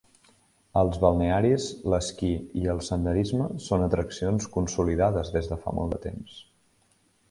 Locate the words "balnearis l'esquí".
1.03-2.31